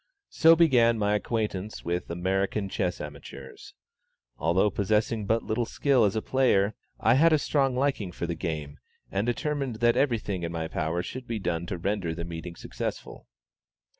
[0.31, 3.75] So began my acquaintance with American chess amateurs.
[4.35, 8.33] Although possessing but little skill as a player, I had a strong liking for the
[8.33, 8.79] game,
[9.11, 12.55] and determined that every thing in my power should be done to render the meeting
[12.55, 13.27] successful.